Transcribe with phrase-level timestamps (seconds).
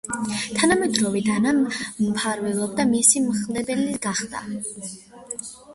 [0.59, 0.87] თავიდანვე
[1.27, 4.47] დიანა მფარველობდა, მისი მხლებელი გახდა.